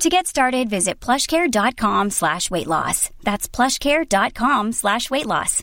[0.00, 3.10] To get started, visit plushcare.com slash weight loss.
[3.22, 5.62] That's plushcare.com slash weight loss.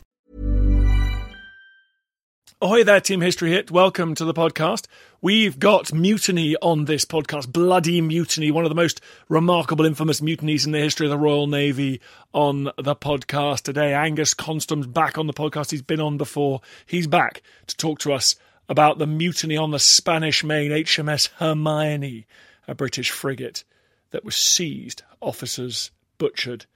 [2.62, 3.70] Ahoy there, Team History Hit.
[3.70, 4.86] Welcome to the podcast.
[5.22, 7.50] We've got mutiny on this podcast.
[7.50, 8.50] Bloody mutiny.
[8.50, 12.02] One of the most remarkable, infamous mutinies in the history of the Royal Navy
[12.34, 13.94] on the podcast today.
[13.94, 15.70] Angus Konstam's back on the podcast.
[15.70, 16.60] He's been on before.
[16.84, 18.36] He's back to talk to us
[18.68, 22.26] about the mutiny on the Spanish main HMS Hermione,
[22.68, 23.64] a British frigate
[24.10, 26.66] that was seized, officers butchered,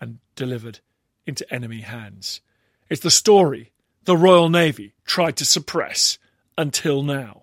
[0.00, 0.80] and delivered
[1.26, 2.40] into enemy hands.
[2.88, 3.70] It's the story
[4.04, 6.18] the Royal Navy tried to suppress
[6.56, 7.42] until now.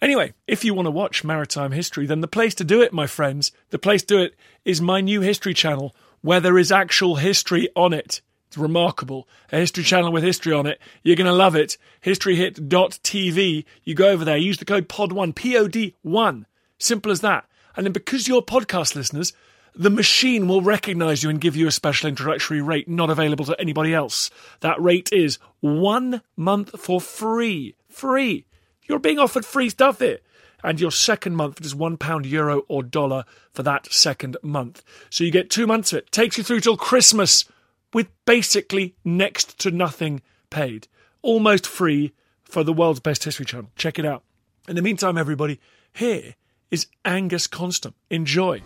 [0.00, 3.06] Anyway, if you want to watch maritime history, then the place to do it, my
[3.06, 7.16] friends, the place to do it is my new history channel where there is actual
[7.16, 8.20] history on it.
[8.48, 9.28] It's remarkable.
[9.50, 10.78] A history channel with history on it.
[11.02, 11.78] You're going to love it.
[12.04, 13.64] Historyhit.tv.
[13.84, 16.46] You go over there, use the code POD1, P O D 1.
[16.78, 17.46] Simple as that.
[17.76, 19.32] And then because you're podcast listeners,
[19.74, 23.58] the machine will recognize you and give you a special introductory rate not available to
[23.58, 24.30] anybody else.
[24.60, 27.74] That rate is one month for free.
[27.88, 28.44] Free.
[28.84, 30.18] You're being offered free stuff here.
[30.62, 34.82] And your second month is one pound, euro, or dollar for that second month.
[35.10, 36.12] So you get two months of it.
[36.12, 37.46] Takes you through till Christmas
[37.92, 40.86] with basically next to nothing paid.
[41.22, 42.12] Almost free
[42.44, 43.70] for the world's best history channel.
[43.74, 44.22] Check it out.
[44.68, 45.58] In the meantime, everybody,
[45.92, 46.34] here
[46.72, 47.92] is Angus Konstam.
[48.10, 48.60] Enjoy.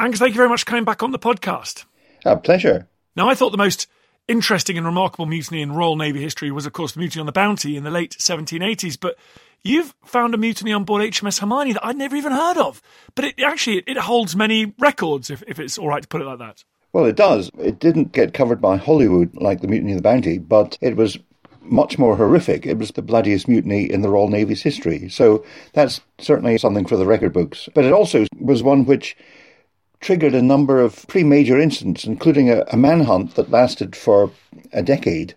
[0.00, 1.84] Angus, thank you very much for coming back on the podcast.
[2.24, 2.88] A pleasure.
[3.14, 3.86] Now, I thought the most
[4.28, 7.32] interesting and remarkable mutiny in Royal Navy history was, of course, the mutiny on the
[7.32, 8.98] Bounty in the late 1780s.
[8.98, 9.16] But
[9.62, 12.80] you've found a mutiny on board HMS Hermione that I'd never even heard of.
[13.14, 16.26] But it actually it holds many records, if, if it's all right to put it
[16.26, 16.64] like that.
[16.92, 17.50] Well, it does.
[17.58, 21.18] It didn't get covered by Hollywood like the Mutiny of the Bounty, but it was
[21.60, 22.66] much more horrific.
[22.66, 25.08] It was the bloodiest mutiny in the Royal Navy's history.
[25.08, 25.44] So
[25.74, 27.68] that's certainly something for the record books.
[27.74, 29.16] But it also was one which
[30.00, 34.30] triggered a number of pretty major incidents, including a, a manhunt that lasted for
[34.72, 35.34] a decade,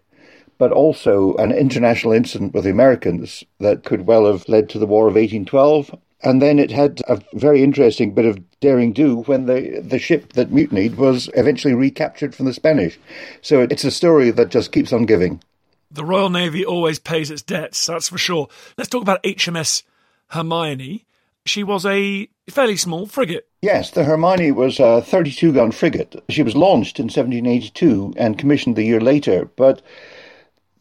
[0.57, 4.85] but also an international incident with the Americans that could well have led to the
[4.85, 5.97] War of 1812.
[6.23, 10.33] And then it had a very interesting bit of daring do when the, the ship
[10.33, 12.99] that mutinied was eventually recaptured from the Spanish.
[13.41, 15.41] So it's a story that just keeps on giving.
[15.89, 18.47] The Royal Navy always pays its debts, that's for sure.
[18.77, 19.83] Let's talk about HMS
[20.27, 21.05] Hermione.
[21.45, 23.47] She was a fairly small frigate.
[23.61, 26.23] Yes, the Hermione was a 32 gun frigate.
[26.29, 29.81] She was launched in 1782 and commissioned the year later, but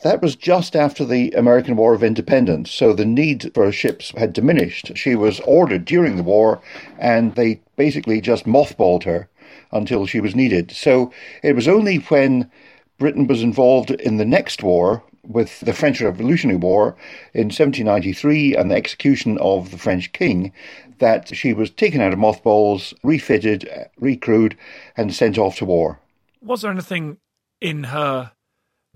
[0.03, 4.33] that was just after the American War of Independence, so the need for ships had
[4.33, 4.97] diminished.
[4.97, 6.61] She was ordered during the war,
[6.99, 9.29] and they basically just mothballed her
[9.73, 10.71] until she was needed.
[10.71, 11.13] So
[11.43, 12.51] it was only when
[12.99, 16.97] Britain was involved in the next war with the French Revolutionary War
[17.35, 20.53] in 1793 and the execution of the French king
[20.99, 23.69] that she was taken out of mothballs, refitted,
[23.99, 24.57] recrewed,
[24.97, 25.99] and sent off to war.
[26.43, 27.19] Was there anything
[27.61, 28.33] in her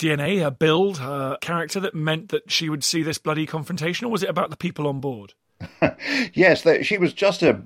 [0.04, 4.10] DNA, her build, her character that meant that she would see this bloody confrontation, or
[4.10, 5.32] was it about the people on board?
[6.34, 7.62] yes, she was just a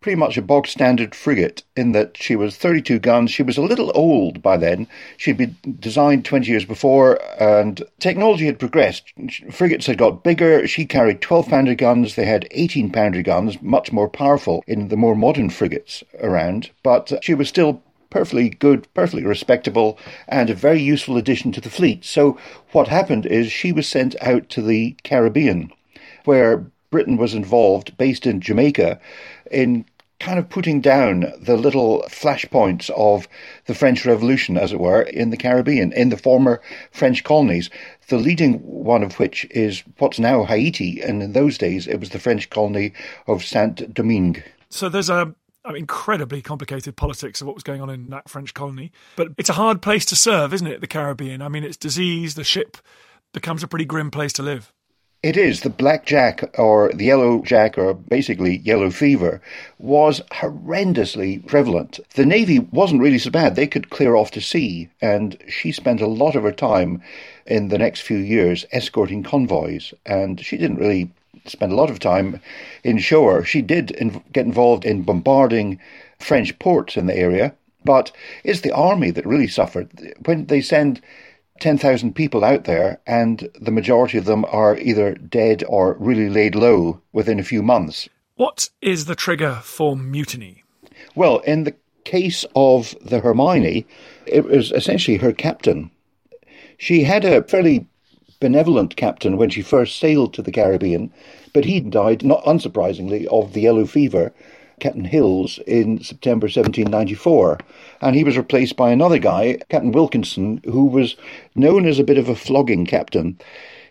[0.00, 3.30] pretty much a bog standard frigate in that she was 32 guns.
[3.30, 4.86] She was a little old by then.
[5.16, 9.12] She'd been designed 20 years before, and technology had progressed.
[9.50, 10.66] Frigates had got bigger.
[10.66, 12.14] She carried 12 pounder guns.
[12.14, 16.70] They had 18 pounder guns, much more powerful in the more modern frigates around.
[16.82, 17.82] But she was still
[18.14, 22.04] perfectly good, perfectly respectable, and a very useful addition to the fleet.
[22.04, 22.38] So
[22.70, 25.72] what happened is she was sent out to the Caribbean,
[26.24, 29.00] where Britain was involved, based in Jamaica,
[29.50, 29.84] in
[30.20, 33.26] kind of putting down the little flashpoints of
[33.66, 36.62] the French Revolution, as it were, in the Caribbean, in the former
[36.92, 37.68] French colonies.
[38.06, 42.10] The leading one of which is what's now Haiti, and in those days it was
[42.10, 42.92] the French colony
[43.26, 44.40] of Saint Domingue.
[44.68, 45.34] So there's a
[45.64, 48.92] I mean, incredibly complicated politics of what was going on in that French colony.
[49.16, 50.80] But it's a hard place to serve, isn't it?
[50.80, 51.40] The Caribbean.
[51.40, 52.34] I mean, it's disease.
[52.34, 52.76] The ship
[53.32, 54.72] becomes a pretty grim place to live.
[55.22, 55.62] It is.
[55.62, 59.40] The black jack or the yellow jack or basically yellow fever
[59.78, 61.98] was horrendously prevalent.
[62.14, 63.56] The Navy wasn't really so bad.
[63.56, 67.00] They could clear off to sea and she spent a lot of her time
[67.46, 71.10] in the next few years escorting convoys and she didn't really
[71.46, 72.40] spend a lot of time
[72.82, 73.44] in inshore.
[73.44, 75.80] She did in, get involved in bombarding
[76.18, 77.54] French ports in the area,
[77.84, 78.12] but
[78.44, 80.14] it's the army that really suffered.
[80.24, 81.00] When they send
[81.60, 86.54] 10,000 people out there, and the majority of them are either dead or really laid
[86.54, 88.08] low within a few months.
[88.36, 90.64] What is the trigger for mutiny?
[91.14, 91.74] Well, in the
[92.04, 93.86] case of the Hermione,
[94.26, 95.90] it was essentially her captain.
[96.76, 97.86] She had a fairly
[98.40, 101.10] benevolent captain when she first sailed to the Caribbean,
[101.52, 104.32] but he died, not unsurprisingly, of the yellow fever,
[104.80, 107.58] Captain Hills, in September 1794.
[108.00, 111.16] And he was replaced by another guy, Captain Wilkinson, who was
[111.54, 113.38] known as a bit of a flogging captain.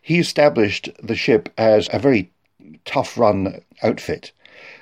[0.01, 2.30] He established the ship as a very
[2.86, 4.31] tough run outfit.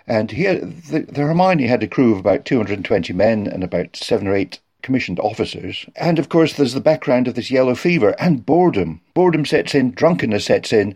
[0.07, 3.96] And he had, the, the Hermione had a crew of about 220 men and about
[3.96, 5.86] seven or eight commissioned officers.
[5.95, 9.01] And of course, there's the background of this yellow fever and boredom.
[9.13, 10.95] Boredom sets in, drunkenness sets in.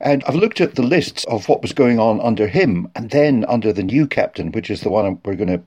[0.00, 3.44] And I've looked at the lists of what was going on under him and then
[3.48, 5.62] under the new captain, which is the one we're going to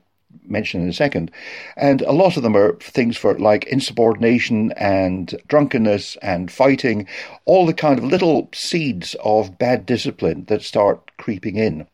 [0.46, 1.30] mention in a second.
[1.76, 7.06] And a lot of them are things for like insubordination and drunkenness and fighting,
[7.44, 11.86] all the kind of little seeds of bad discipline that start creeping in.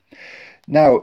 [0.67, 1.03] Now,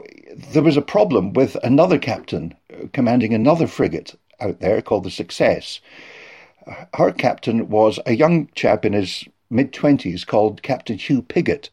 [0.52, 5.10] there was a problem with another captain uh, commanding another frigate out there called the
[5.10, 5.80] Success.
[6.94, 11.70] Her captain was a young chap in his mid 20s called Captain Hugh Pigot.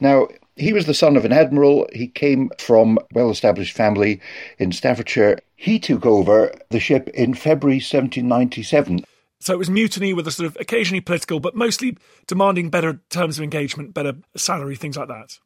[0.00, 1.86] Now, he was the son of an admiral.
[1.92, 4.20] He came from a well established family
[4.58, 5.38] in Staffordshire.
[5.56, 9.04] He took over the ship in February 1797.
[9.40, 13.38] So it was mutiny with a sort of occasionally political, but mostly demanding better terms
[13.38, 15.38] of engagement, better salary, things like that.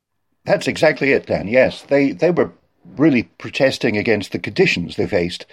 [0.44, 1.46] That's exactly it, Dan.
[1.46, 2.52] Yes, they, they were
[2.96, 5.46] really protesting against the conditions they faced.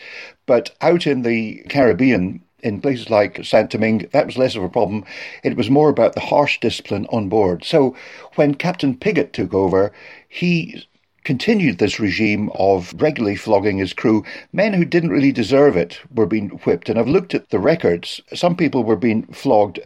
[0.45, 4.69] But out in the Caribbean, in places like Saint Domingue, that was less of a
[4.69, 5.05] problem.
[5.43, 7.63] It was more about the harsh discipline on board.
[7.63, 7.95] So
[8.35, 9.91] when Captain Pigot took over,
[10.27, 10.85] he
[11.23, 14.25] continued this regime of regularly flogging his crew.
[14.51, 16.89] Men who didn't really deserve it were being whipped.
[16.89, 18.21] And I've looked at the records.
[18.33, 19.79] Some people were being flogged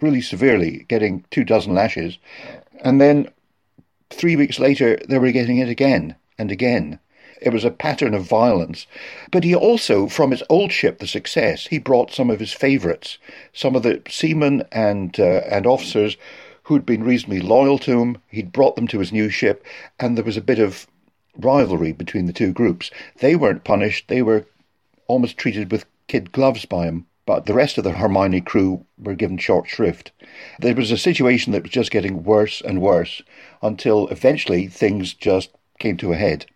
[0.00, 2.18] really severely, getting two dozen lashes.
[2.80, 3.30] And then
[4.10, 6.98] three weeks later, they were getting it again and again.
[7.42, 8.86] It was a pattern of violence.
[9.30, 13.18] But he also, from his old ship, the Success, he brought some of his favourites,
[13.52, 16.16] some of the seamen and uh, and officers
[16.64, 18.18] who'd been reasonably loyal to him.
[18.28, 19.64] He'd brought them to his new ship,
[19.98, 20.86] and there was a bit of
[21.36, 22.90] rivalry between the two groups.
[23.18, 24.46] They weren't punished; they were
[25.08, 27.06] almost treated with kid gloves by him.
[27.26, 30.10] But the rest of the Hermione crew were given short shrift.
[30.58, 33.22] There was a situation that was just getting worse and worse
[33.62, 36.46] until eventually things just came to a head.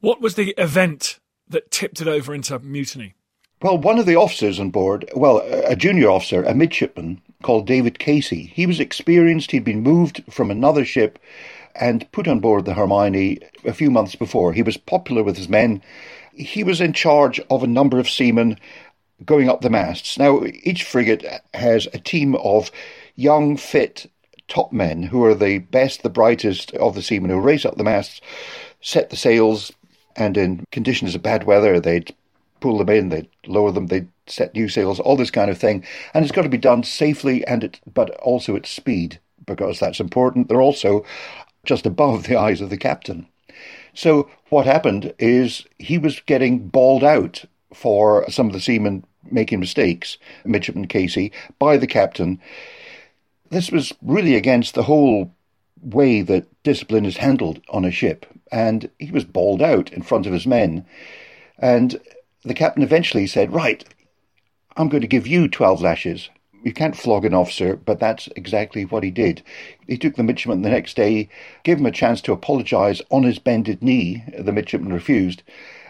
[0.00, 3.14] What was the event that tipped it over into mutiny?
[3.60, 7.98] Well, one of the officers on board, well, a junior officer, a midshipman called David
[7.98, 9.50] Casey, he was experienced.
[9.50, 11.18] He'd been moved from another ship
[11.74, 14.52] and put on board the Hermione a few months before.
[14.52, 15.82] He was popular with his men.
[16.32, 18.58] He was in charge of a number of seamen
[19.24, 20.18] going up the masts.
[20.18, 22.70] Now, each frigate has a team of
[23.16, 24.08] young, fit
[24.46, 27.84] top men who are the best, the brightest of the seamen who race up the
[27.84, 28.20] masts,
[28.80, 29.72] set the sails,
[30.16, 32.14] and in conditions of bad weather, they'd
[32.60, 35.84] pull them in, they'd lower them, they'd set new sails, all this kind of thing.
[36.12, 40.00] And it's got to be done safely and it, but also at speed because that's
[40.00, 40.48] important.
[40.48, 41.04] They're also
[41.64, 43.26] just above the eyes of the captain.
[43.94, 49.60] So what happened is he was getting bawled out for some of the seamen making
[49.60, 52.40] mistakes, Midshipman Casey, by the captain.
[53.50, 55.32] This was really against the whole
[55.82, 60.26] way that discipline is handled on a ship, and he was bawled out in front
[60.26, 60.86] of his men.
[61.58, 62.00] And
[62.44, 63.84] the captain eventually said, Right,
[64.76, 66.30] I'm going to give you 12 lashes.
[66.64, 69.42] You can't flog an officer, but that's exactly what he did.
[69.86, 71.28] He took the midshipman the next day,
[71.62, 74.24] gave him a chance to apologise on his bended knee.
[74.36, 75.42] The midshipman refused,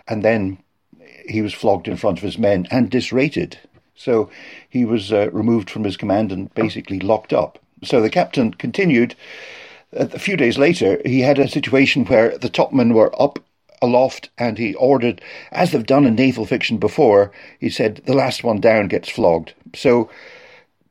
[0.07, 0.59] and then
[1.29, 3.59] he was flogged in front of his men and disrated.
[3.95, 4.31] So
[4.69, 7.59] he was uh, removed from his command and basically locked up.
[7.83, 9.15] So the captain continued
[9.97, 13.39] Uh, a few days later, he had a situation where the topmen were up
[13.81, 15.21] aloft and he ordered,
[15.53, 17.31] as they've done in naval fiction before,
[17.61, 19.55] he said, the last one down gets flogged.
[19.75, 20.11] So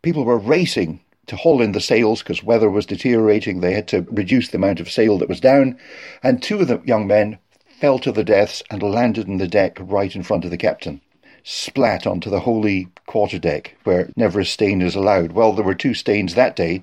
[0.02, 3.60] people were racing to haul in the sails because weather was deteriorating.
[3.60, 5.78] They had to reduce the amount of sail that was down.
[6.24, 7.38] And two of the young men
[7.80, 11.02] fell to the deaths and landed on the deck right in front of the captain,
[11.44, 15.34] splat onto the holy quarterdeck where never a stain is allowed.
[15.34, 16.82] Well, there were two stains that day.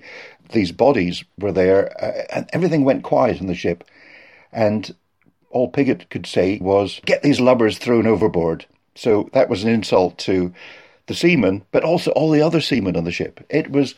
[0.52, 3.84] These bodies were there, uh, and everything went quiet in the ship.
[4.52, 4.94] And
[5.50, 8.66] all Pigot could say was, Get these lubbers thrown overboard.
[8.94, 10.52] So that was an insult to
[11.06, 13.44] the seamen, but also all the other seamen on the ship.
[13.50, 13.94] It was,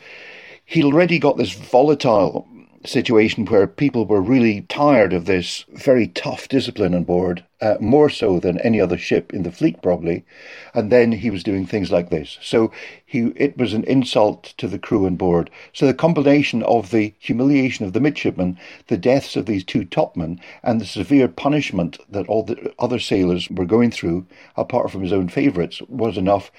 [0.65, 2.47] he'd already got this volatile
[2.87, 8.09] situation where people were really tired of this very tough discipline on board, uh, more
[8.09, 10.25] so than any other ship in the fleet, probably.
[10.73, 12.37] And then he was doing things like this.
[12.41, 12.71] So
[13.05, 15.49] he, it was an insult to the crew on board.
[15.73, 20.39] So the combination of the humiliation of the midshipmen, the deaths of these two topmen,
[20.63, 24.25] and the severe punishment that all the other sailors were going through,
[24.55, 26.51] apart from his own favourites, was enough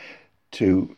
[0.53, 0.97] to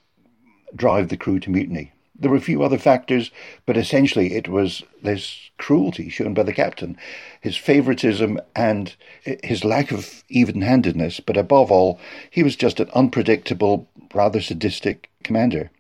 [0.75, 1.93] drive the crew to mutiny.
[2.21, 3.31] There were a few other factors,
[3.65, 6.99] but essentially it was this cruelty shown by the captain,
[7.41, 8.95] his favouritism and
[9.43, 11.99] his lack of even handedness, but above all,
[12.31, 15.71] he was just an unpredictable, rather sadistic commander.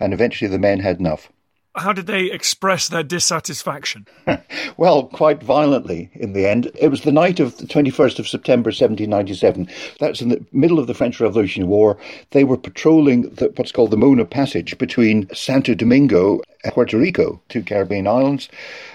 [0.00, 1.30] And eventually the men had enough
[1.78, 4.06] how did they express their dissatisfaction?
[4.76, 6.70] well, quite violently in the end.
[6.74, 9.68] It was the night of the 21st of September 1797.
[9.98, 11.98] That's in the middle of the French Revolutionary War.
[12.30, 17.40] They were patrolling the, what's called the Mona Passage between Santo Domingo and Puerto Rico,
[17.48, 18.48] two Caribbean islands,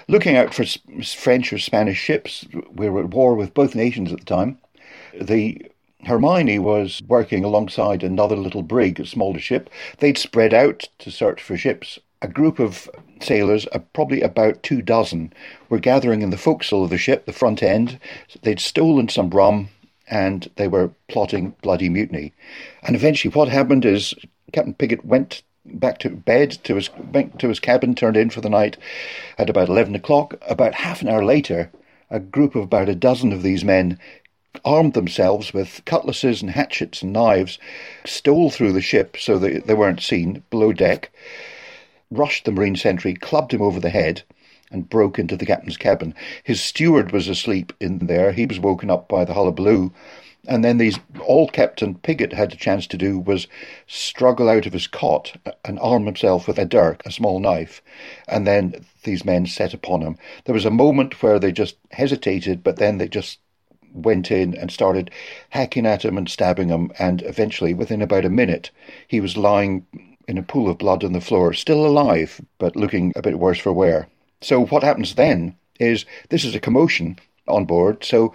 [0.08, 0.64] looking out for
[1.04, 2.46] French or Spanish ships.
[2.74, 4.58] We were at war with both nations at the time.
[5.20, 5.70] The
[6.06, 9.70] Hermione was working alongside another little brig, a smaller ship.
[9.98, 12.88] They'd spread out to search for ships a group of
[13.20, 15.30] sailors, uh, probably about two dozen,
[15.68, 18.00] were gathering in the forecastle of the ship, the front end.
[18.42, 19.68] They'd stolen some rum
[20.08, 22.32] and they were plotting bloody mutiny.
[22.82, 24.14] And eventually, what happened is
[24.52, 28.40] Captain Pigot went back to bed to his went to his cabin, turned in for
[28.40, 28.78] the night
[29.36, 30.34] at about eleven o'clock.
[30.48, 31.70] About half an hour later,
[32.10, 33.98] a group of about a dozen of these men
[34.64, 37.58] armed themselves with cutlasses and hatchets and knives,
[38.06, 41.10] stole through the ship so that they weren't seen below deck
[42.14, 44.22] rushed the Marine sentry, clubbed him over the head,
[44.70, 46.14] and broke into the captain's cabin.
[46.42, 48.32] His steward was asleep in there.
[48.32, 49.92] He was woken up by the hullabaloo.
[50.46, 53.46] And then these all Captain Pigot had a chance to do was
[53.86, 57.80] struggle out of his cot and arm himself with a dirk, a small knife,
[58.28, 60.18] and then these men set upon him.
[60.44, 63.38] There was a moment where they just hesitated, but then they just
[63.94, 65.10] went in and started
[65.50, 68.70] hacking at him and stabbing him, and eventually, within about a minute,
[69.08, 69.86] he was lying
[70.26, 73.58] in a pool of blood on the floor, still alive, but looking a bit worse
[73.58, 74.08] for wear.
[74.40, 78.04] So what happens then is this is a commotion on board.
[78.04, 78.32] So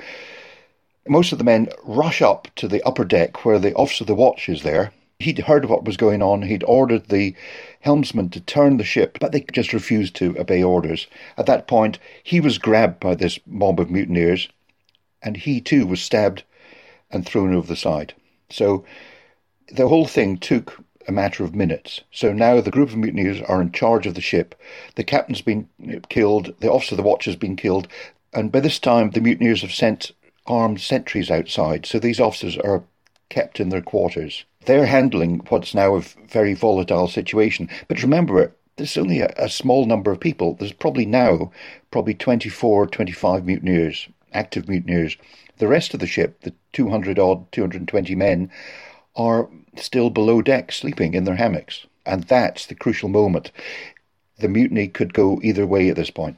[1.07, 4.15] most of the men rush up to the upper deck where the officer of the
[4.15, 4.91] watch is there.
[5.19, 6.43] He'd heard what was going on.
[6.43, 7.35] He'd ordered the
[7.81, 11.07] helmsman to turn the ship, but they just refused to obey orders.
[11.37, 14.47] At that point, he was grabbed by this mob of mutineers,
[15.21, 16.43] and he too was stabbed
[17.11, 18.13] and thrown over the side.
[18.49, 18.85] So
[19.67, 22.01] the whole thing took a matter of minutes.
[22.11, 24.55] So now the group of mutineers are in charge of the ship.
[24.95, 25.67] The captain's been
[26.09, 27.87] killed, the officer of the watch has been killed,
[28.33, 30.11] and by this time the mutineers have sent
[30.45, 31.85] armed sentries outside.
[31.85, 32.83] So these officers are
[33.29, 34.45] kept in their quarters.
[34.65, 37.69] They're handling what's now a very volatile situation.
[37.87, 40.55] But remember, there's only a, a small number of people.
[40.55, 41.51] There's probably now
[41.91, 45.17] probably 24, 25 mutineers, active mutineers.
[45.57, 48.51] The rest of the ship, the 200 odd, 220 men,
[49.15, 51.85] are still below deck sleeping in their hammocks.
[52.05, 53.51] And that's the crucial moment.
[54.39, 56.37] The mutiny could go either way at this point.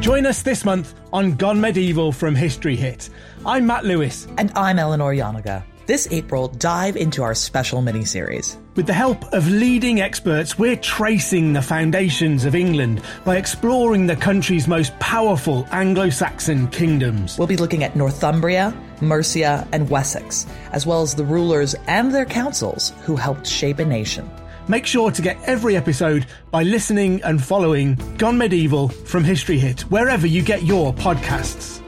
[0.00, 3.08] Join us this month on Gone Medieval from History Hit.
[3.46, 4.26] I'm Matt Lewis.
[4.36, 5.62] And I'm Eleanor Janega.
[5.86, 8.56] This April, dive into our special mini-series.
[8.76, 14.16] With the help of leading experts, we're tracing the foundations of England by exploring the
[14.16, 17.36] country's most powerful Anglo Saxon kingdoms.
[17.36, 18.72] We'll be looking at Northumbria,
[19.02, 23.84] Mercia, and Wessex, as well as the rulers and their councils who helped shape a
[23.84, 24.30] nation.
[24.68, 29.82] Make sure to get every episode by listening and following Gone Medieval from History Hit,
[29.82, 31.82] wherever you get your podcasts.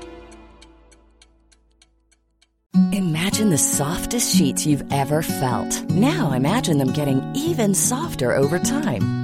[2.92, 5.88] Imagine the softest sheets you've ever felt.
[5.90, 9.23] Now imagine them getting even softer over time.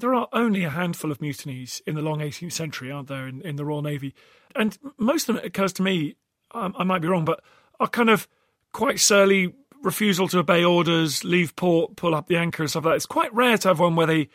[0.00, 3.42] There are only a handful of mutinies in the long 18th century, aren't there, in,
[3.42, 4.14] in the Royal Navy?
[4.56, 6.16] And most of them, it occurs to me,
[6.52, 7.42] um, I might be wrong, but
[7.78, 8.26] are kind of
[8.72, 9.52] quite surly
[9.82, 12.96] refusal to obey orders, leave port, pull up the anchor and stuff like that.
[12.96, 14.28] It's quite rare to have one where they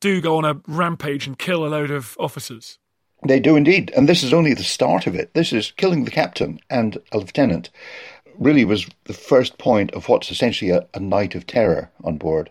[0.00, 2.78] do go on a rampage and kill a load of officers.
[3.26, 5.34] They do indeed, and this is only the start of it.
[5.34, 7.70] This is killing the captain and a lieutenant.
[8.38, 12.50] Really was the first point of what's essentially a, a night of terror on board.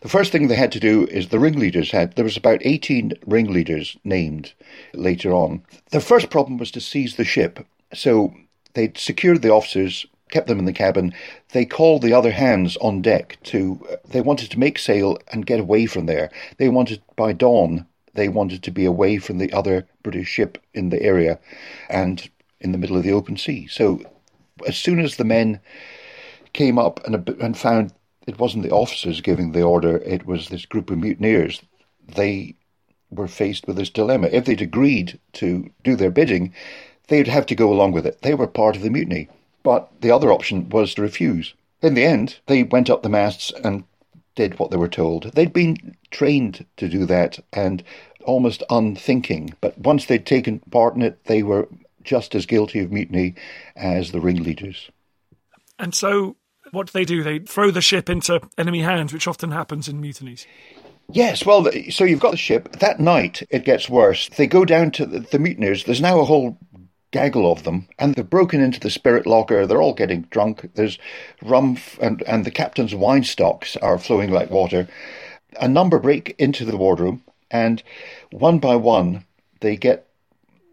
[0.00, 3.12] The first thing they had to do is the ringleaders had, there was about 18
[3.26, 4.54] ringleaders named
[4.94, 5.62] later on.
[5.90, 7.66] The first problem was to seize the ship.
[7.92, 8.34] So
[8.72, 11.12] they'd secured the officers, kept them in the cabin.
[11.52, 15.60] They called the other hands on deck to, they wanted to make sail and get
[15.60, 16.30] away from there.
[16.56, 20.88] They wanted, by dawn, they wanted to be away from the other British ship in
[20.88, 21.38] the area
[21.90, 23.66] and in the middle of the open sea.
[23.66, 24.00] So
[24.66, 25.60] as soon as the men
[26.54, 27.92] came up and, and found
[28.26, 31.62] it wasn't the officers giving the order, it was this group of mutineers.
[32.14, 32.54] They
[33.10, 34.28] were faced with this dilemma.
[34.30, 36.52] If they'd agreed to do their bidding,
[37.08, 38.22] they'd have to go along with it.
[38.22, 39.28] They were part of the mutiny.
[39.62, 41.54] But the other option was to refuse.
[41.82, 43.84] In the end, they went up the masts and
[44.34, 45.32] did what they were told.
[45.32, 47.82] They'd been trained to do that and
[48.24, 49.54] almost unthinking.
[49.60, 51.68] But once they'd taken part in it, they were
[52.04, 53.34] just as guilty of mutiny
[53.76, 54.90] as the ringleaders.
[55.78, 56.36] And so
[56.72, 57.22] what do they do?
[57.22, 60.46] They throw the ship into enemy hands, which often happens in mutinies.
[61.12, 62.72] Yes, well, so you've got the ship.
[62.78, 64.28] That night, it gets worse.
[64.28, 65.84] They go down to the, the mutineers.
[65.84, 66.56] There's now a whole
[67.10, 69.66] gaggle of them, and they've broken into the spirit locker.
[69.66, 70.70] They're all getting drunk.
[70.74, 70.98] There's
[71.42, 74.88] rum, f- and, and the captain's wine stocks are flowing like water.
[75.60, 77.82] A number break into the wardroom, and
[78.30, 79.24] one by one,
[79.60, 80.06] they get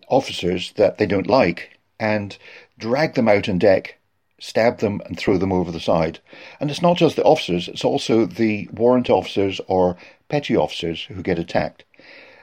[0.07, 2.37] officers that they don't like and
[2.77, 3.96] drag them out on deck
[4.39, 6.19] stab them and throw them over the side.
[6.59, 9.97] And it's not just the officers, it's also the warrant officers or
[10.29, 11.83] petty officers who get attacked.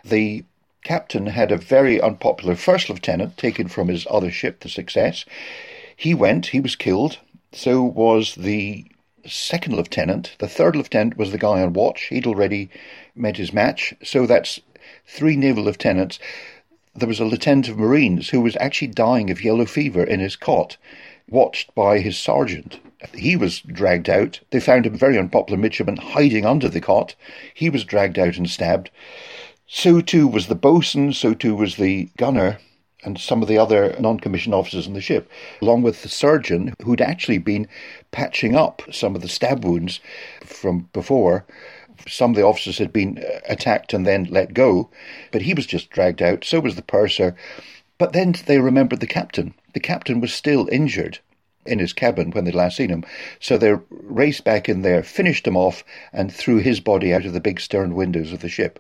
[0.05, 0.45] The
[0.83, 5.25] captain had a very unpopular first lieutenant taken from his other ship, the Success.
[5.97, 7.19] He went, he was killed.
[7.53, 8.87] So was the
[9.27, 10.37] second lieutenant.
[10.39, 12.05] The third lieutenant was the guy on watch.
[12.05, 12.69] He'd already
[13.15, 13.95] met his match.
[14.03, 14.61] So that's
[15.07, 16.19] three naval lieutenants.
[16.95, 20.37] There was a lieutenant of marines who was actually dying of yellow fever in his
[20.37, 20.77] cot
[21.29, 22.81] watched by his sergeant.
[23.15, 24.41] He was dragged out.
[24.51, 27.15] They found a very unpopular midshipman hiding under the cot.
[27.53, 28.91] He was dragged out and stabbed.
[29.67, 32.59] So too was the boatswain, so too was the gunner,
[33.03, 36.75] and some of the other non commissioned officers in the ship, along with the surgeon
[36.83, 37.69] who'd actually been
[38.11, 40.01] patching up some of the stab wounds
[40.43, 41.45] from before.
[42.07, 44.91] Some of the officers had been uh, attacked and then let go,
[45.33, 46.45] but he was just dragged out.
[46.45, 47.35] So was the purser.
[47.99, 49.55] But then they remembered the captain.
[49.75, 51.19] The captain was still injured
[51.67, 53.05] in his cabin when they'd last seen him.
[53.41, 55.83] So they raced back in there, finished him off,
[56.13, 58.79] and threw his body out of the big stern windows of the ship.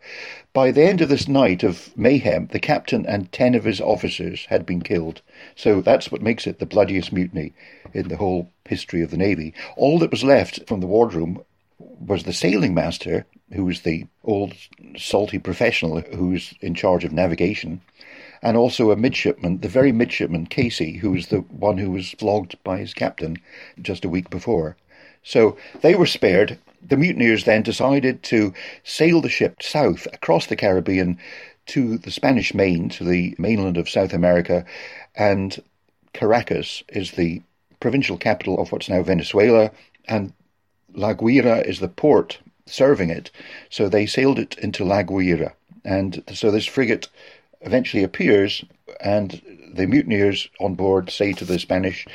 [0.53, 4.47] By the end of this night of mayhem, the captain and ten of his officers
[4.47, 5.23] had been killed.
[5.57, 7.53] So that's what makes it the bloodiest mutiny
[7.93, 9.55] in the whole history of the Navy.
[9.77, 11.43] All that was left from the wardroom
[11.79, 14.55] was the sailing master, who was the old
[14.97, 17.81] salty professional who's in charge of navigation,
[18.45, 22.63] and also a midshipman, the very midshipman, Casey, who was the one who was flogged
[22.63, 23.39] by his captain
[23.81, 24.77] just a week before.
[25.23, 26.59] So they were spared.
[26.87, 28.53] The mutineers then decided to
[28.85, 31.19] sail the ship south across the Caribbean
[31.69, 34.67] to the Spanish main, to the mainland of South America,
[35.17, 35.63] and
[36.13, 37.41] Caracas is the
[37.81, 39.71] provincial capital of what's now Venezuela,
[40.07, 40.35] and
[40.93, 43.31] La Guaira is the port serving it.
[43.71, 45.55] So they sailed it into La Guaira.
[45.85, 47.09] And so this frigate
[47.65, 48.65] eventually appears,
[49.01, 49.41] and
[49.75, 52.07] the mutineers on board say to the Spanish,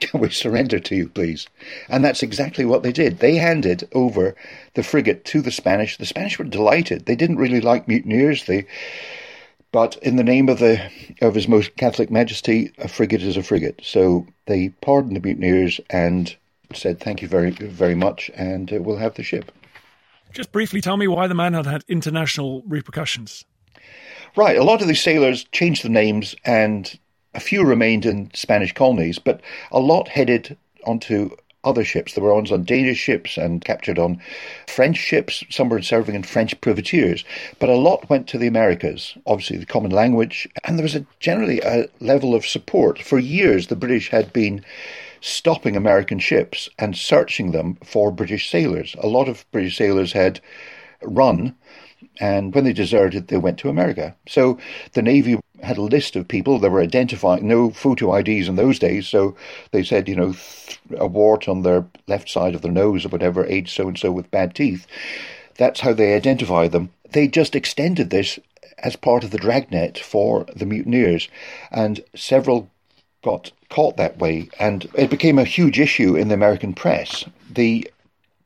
[0.00, 1.46] Can we surrender to you, please?
[1.88, 3.18] And that's exactly what they did.
[3.18, 4.36] They handed over
[4.74, 5.96] the frigate to the Spanish.
[5.96, 7.06] The Spanish were delighted.
[7.06, 8.44] They didn't really like mutineers.
[8.44, 8.66] They,
[9.72, 13.42] but in the name of the of His Most Catholic Majesty, a frigate is a
[13.42, 13.80] frigate.
[13.82, 16.34] So they pardoned the mutineers and
[16.72, 19.50] said, "Thank you very very much, and uh, we'll have the ship."
[20.32, 23.44] Just briefly tell me why the man had had international repercussions.
[24.36, 26.98] Right, a lot of these sailors changed the names and
[27.34, 31.30] a few remained in Spanish colonies, but a lot headed onto
[31.62, 32.14] other ships.
[32.14, 34.20] There were ones on Danish ships and captured on
[34.66, 35.44] French ships.
[35.50, 37.24] Some were serving in French privateers.
[37.58, 40.48] But a lot went to the Americas, obviously the common language.
[40.64, 43.00] And there was a, generally a level of support.
[43.00, 44.64] For years, the British had been
[45.20, 48.94] stopping American ships and searching them for British sailors.
[48.98, 50.40] A lot of British sailors had
[51.02, 51.54] run,
[52.20, 54.14] and when they deserted, they went to America.
[54.28, 54.58] So
[54.92, 58.78] the Navy had a list of people that were identifying, no photo IDs in those
[58.78, 59.36] days, so
[59.72, 60.34] they said, you know,
[60.96, 64.12] a wart on their left side of their nose or whatever, age so and so
[64.12, 64.86] with bad teeth.
[65.56, 66.90] That's how they identified them.
[67.10, 68.38] They just extended this
[68.78, 71.28] as part of the dragnet for the mutineers,
[71.70, 72.70] and several
[73.22, 77.24] got caught that way, and it became a huge issue in the American press.
[77.50, 77.90] The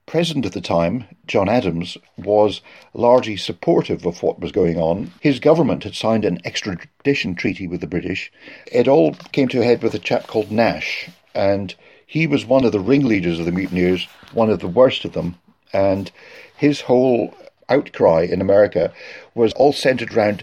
[0.09, 2.63] president at the time, John Adams, was
[2.95, 5.13] largely supportive of what was going on.
[5.21, 8.33] His government had signed an extradition treaty with the British.
[8.73, 11.75] It all came to a head with a chap called Nash, and
[12.07, 15.37] he was one of the ringleaders of the mutineers, one of the worst of them,
[15.75, 16.11] and
[16.57, 17.35] his whole
[17.69, 18.93] outcry in America
[19.35, 20.43] was all centered around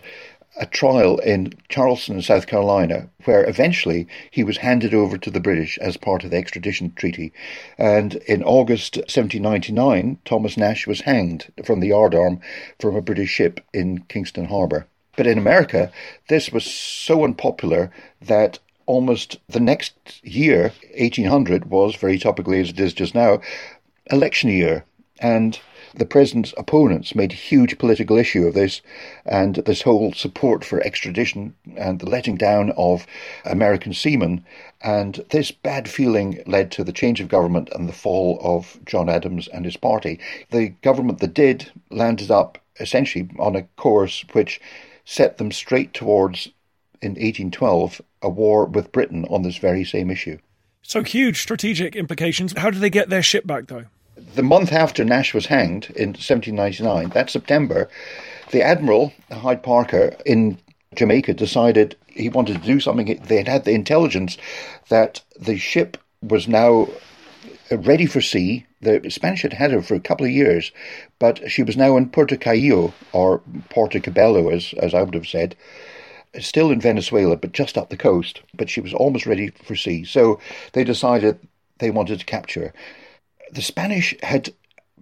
[0.58, 5.78] a trial in Charleston, South Carolina, where eventually he was handed over to the British
[5.80, 7.34] as part of the extradition treaty.
[7.78, 12.40] And in August 1799, Thomas Nash was hanged from the yardarm
[12.80, 14.88] from a British ship in Kingston Harbour.
[15.18, 15.92] But in America,
[16.28, 17.92] this was so unpopular
[18.22, 23.42] that almost the next year, 1800, was very topically as it is just now,
[24.12, 24.86] election year.
[25.20, 25.60] And
[25.98, 28.82] the president's opponents made a huge political issue of this
[29.26, 33.06] and this whole support for extradition and the letting down of
[33.46, 34.46] American seamen.
[34.82, 39.10] And this bad feeling led to the change of government and the fall of John
[39.10, 40.20] Adams and his party.
[40.52, 44.60] The government that did landed up essentially on a course which
[45.06, 46.48] set them straight towards,
[47.02, 50.38] in 1812, a war with Britain on this very same issue.
[50.82, 52.54] So huge strategic implications.
[52.58, 53.86] How did they get their ship back, though?
[54.16, 57.90] The month after Nash was hanged in 1799, that September,
[58.52, 60.58] the Admiral, Hyde Parker, in
[60.96, 63.20] Jamaica decided he wanted to do something.
[63.28, 64.38] They had had the intelligence
[64.90, 66.88] that the ship was now
[67.72, 68.66] ready for sea.
[68.82, 70.72] The Spanish had had her for a couple of years,
[71.20, 75.28] but she was now in Puerto Cabello, or Puerto Cabello, as, as I would have
[75.28, 75.56] said,
[76.40, 78.42] still in Venezuela, but just up the coast.
[78.54, 80.06] But she was almost ready for sea.
[80.06, 80.40] So
[80.74, 81.40] they decided
[81.80, 82.74] they wanted to capture her.
[83.52, 84.54] The Spanish had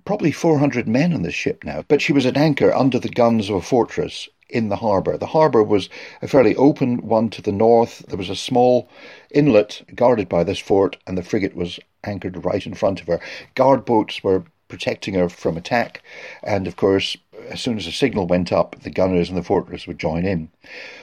[0.05, 3.49] probably 400 men on this ship now, but she was at anchor under the guns
[3.49, 5.17] of a fortress in the harbour.
[5.17, 5.89] The harbour was
[6.21, 8.05] a fairly open one to the north.
[8.07, 8.87] There was a small
[9.31, 13.19] inlet guarded by this fort, and the frigate was anchored right in front of her.
[13.55, 16.01] Guard boats were protecting her from attack,
[16.43, 17.17] and of course,
[17.49, 20.49] as soon as a signal went up, the gunners in the fortress would join in.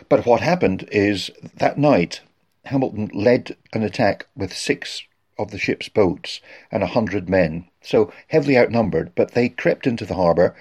[0.09, 2.21] But what happened is that night,
[2.67, 5.03] Hamilton led an attack with six
[5.41, 10.05] of the ship's boats and a hundred men, so heavily outnumbered, but they crept into
[10.05, 10.55] the harbour.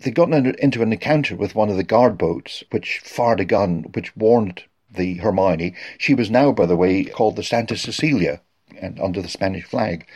[0.00, 3.84] They got into an encounter with one of the guard boats, which fired a gun,
[3.94, 5.74] which warned the Hermione.
[5.98, 8.40] She was now, by the way, called the Santa Cecilia,
[8.80, 10.06] and under the Spanish flag.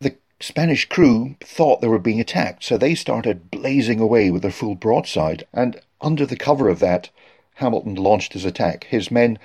[0.00, 4.50] The Spanish crew thought they were being attacked, so they started blazing away with their
[4.50, 7.10] full broadside, and under the cover of that,
[7.54, 8.84] Hamilton launched his attack.
[8.84, 9.38] His men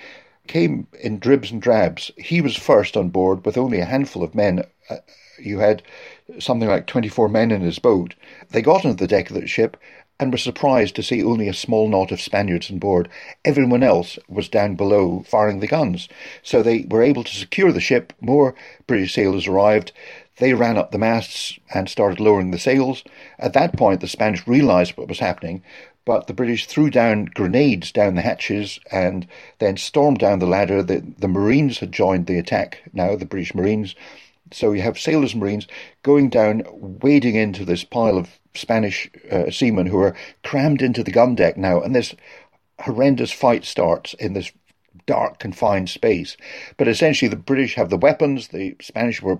[0.50, 2.12] came in dribs and drabs.
[2.18, 4.64] He was first on board with only a handful of men.
[4.90, 4.98] Uh,
[5.38, 5.82] you had
[6.40, 8.16] something like 24 men in his boat.
[8.50, 9.78] They got onto the deck of the ship
[10.20, 13.08] and were surprised to see only a small knot of Spaniards on board.
[13.46, 16.10] Everyone else was down below firing the guns.
[16.44, 18.12] So they were able to secure the ship.
[18.20, 18.54] More
[18.86, 19.94] British sailors arrived.
[20.40, 23.04] They ran up the masts and started lowering the sails.
[23.38, 25.62] At that point, the Spanish realized what was happening,
[26.10, 29.28] but the British threw down grenades down the hatches and
[29.60, 30.82] then stormed down the ladder.
[30.82, 33.94] The, the Marines had joined the attack now, the British Marines.
[34.52, 35.68] So you have sailors and Marines
[36.02, 41.12] going down, wading into this pile of Spanish uh, seamen who are crammed into the
[41.12, 42.16] gun deck now, and this
[42.80, 44.52] horrendous fight starts in this
[45.06, 46.38] dark, confined space.
[46.78, 49.38] But essentially, the British have the weapons, the Spanish were,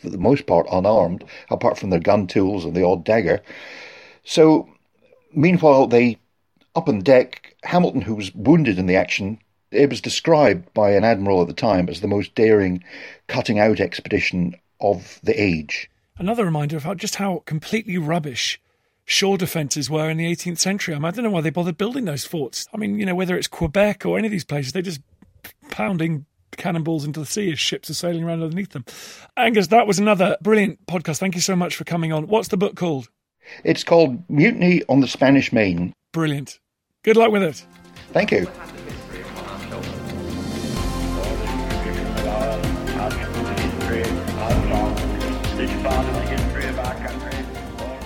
[0.00, 3.42] for the most part, unarmed, apart from their gun tools and the odd dagger.
[4.22, 4.68] So
[5.34, 6.18] Meanwhile, they
[6.74, 9.38] up on deck, Hamilton, who was wounded in the action,
[9.70, 12.82] it was described by an admiral at the time as the most daring
[13.26, 15.90] cutting out expedition of the age.
[16.18, 18.60] Another reminder of how, just how completely rubbish
[19.04, 20.94] shore defences were in the 18th century.
[20.94, 22.66] I, mean, I don't know why they bothered building those forts.
[22.72, 25.00] I mean, you know, whether it's Quebec or any of these places, they're just
[25.70, 28.84] pounding cannonballs into the sea as ships are sailing around underneath them.
[29.36, 31.18] Angus, that was another brilliant podcast.
[31.18, 32.28] Thank you so much for coming on.
[32.28, 33.08] What's the book called?
[33.64, 35.92] It's called Mutiny on the Spanish Main.
[36.12, 36.58] Brilliant.
[37.02, 37.66] Good luck with it.
[38.12, 38.46] Thank you.